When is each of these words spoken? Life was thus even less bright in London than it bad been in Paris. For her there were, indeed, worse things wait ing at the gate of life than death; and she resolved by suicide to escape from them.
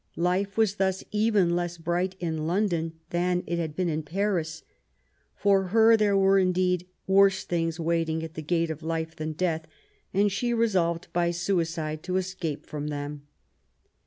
Life 0.17 0.57
was 0.57 0.77
thus 0.77 1.03
even 1.11 1.55
less 1.55 1.77
bright 1.77 2.15
in 2.19 2.47
London 2.47 2.93
than 3.11 3.43
it 3.45 3.55
bad 3.57 3.75
been 3.75 3.87
in 3.87 4.01
Paris. 4.01 4.63
For 5.35 5.65
her 5.65 5.95
there 5.95 6.17
were, 6.17 6.39
indeed, 6.39 6.87
worse 7.05 7.43
things 7.43 7.79
wait 7.79 8.09
ing 8.09 8.23
at 8.23 8.33
the 8.33 8.41
gate 8.41 8.71
of 8.71 8.81
life 8.81 9.15
than 9.15 9.33
death; 9.33 9.67
and 10.11 10.31
she 10.31 10.55
resolved 10.55 11.09
by 11.13 11.29
suicide 11.29 12.01
to 12.01 12.17
escape 12.17 12.65
from 12.65 12.87
them. 12.87 13.27